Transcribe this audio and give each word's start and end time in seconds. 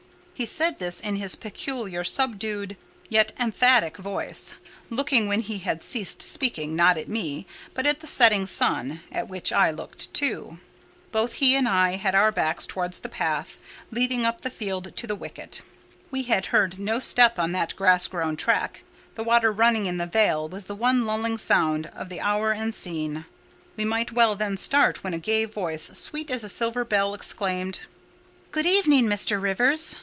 He 0.33 0.45
said 0.47 0.79
this, 0.79 0.99
in 0.99 1.17
his 1.17 1.35
peculiar, 1.35 2.03
subdued, 2.03 2.75
yet 3.09 3.31
emphatic 3.39 3.97
voice; 3.97 4.55
looking, 4.89 5.27
when 5.27 5.41
he 5.41 5.59
had 5.59 5.83
ceased 5.83 6.23
speaking, 6.23 6.75
not 6.75 6.97
at 6.97 7.07
me, 7.07 7.45
but 7.75 7.85
at 7.85 7.99
the 7.99 8.07
setting 8.07 8.47
sun, 8.47 9.01
at 9.11 9.27
which 9.27 9.51
I 9.53 9.69
looked 9.69 10.11
too. 10.15 10.57
Both 11.11 11.33
he 11.33 11.55
and 11.55 11.69
I 11.69 11.91
had 11.97 12.15
our 12.15 12.31
backs 12.31 12.65
towards 12.65 13.01
the 13.01 13.07
path 13.07 13.59
leading 13.91 14.25
up 14.25 14.41
the 14.41 14.49
field 14.49 14.95
to 14.97 15.05
the 15.05 15.13
wicket. 15.15 15.61
We 16.09 16.23
had 16.23 16.47
heard 16.47 16.79
no 16.79 16.97
step 16.97 17.37
on 17.37 17.51
that 17.51 17.75
grass 17.75 18.07
grown 18.07 18.35
track; 18.35 18.83
the 19.13 19.23
water 19.23 19.51
running 19.51 19.85
in 19.85 19.97
the 19.97 20.07
vale 20.07 20.49
was 20.49 20.65
the 20.65 20.73
one 20.75 21.05
lulling 21.05 21.37
sound 21.37 21.85
of 21.95 22.09
the 22.09 22.19
hour 22.19 22.51
and 22.51 22.73
scene; 22.73 23.25
we 23.77 23.85
might 23.85 24.11
well 24.11 24.35
then 24.35 24.57
start 24.57 25.03
when 25.03 25.13
a 25.13 25.19
gay 25.19 25.45
voice, 25.45 25.91
sweet 25.93 26.31
as 26.31 26.43
a 26.43 26.49
silver 26.49 26.83
bell, 26.83 27.13
exclaimed— 27.13 27.81
"Good 28.51 28.65
evening, 28.65 29.05
Mr. 29.05 29.39
Rivers. 29.39 29.97